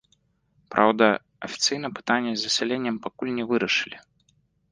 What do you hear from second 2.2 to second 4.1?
з засяленнем пакуль не вырашылі.